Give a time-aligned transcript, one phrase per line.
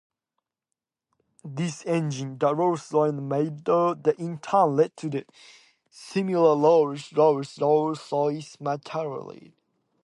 [1.45, 5.25] This engine, the Rolls-Royce Meteor, in turn led to the
[5.91, 6.59] smaller
[7.17, 9.53] Rolls-Royce Meteorite.